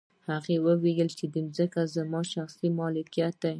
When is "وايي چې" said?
0.65-1.25